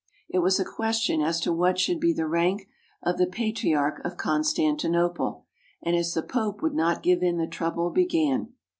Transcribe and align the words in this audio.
It 0.29 0.39
was 0.39 0.59
a 0.59 0.65
question 0.65 1.21
as 1.21 1.39
to 1.41 1.53
what 1.53 1.77
should 1.77 1.99
be 1.99 2.11
the 2.11 2.25
rank 2.25 2.67
of 3.03 3.19
the 3.19 3.27
Patriarch 3.27 4.03
of 4.03 4.17
Con 4.17 4.41
stantinople, 4.41 5.43
and 5.83 5.95
as 5.95 6.15
the 6.15 6.23
Pope 6.23 6.63
would 6.63 6.73
not 6.73 7.03
give 7.03 7.21
in 7.21 7.37
the 7.37 7.45
trou 7.45 7.69
ble 7.69 7.91
began. 7.91 8.53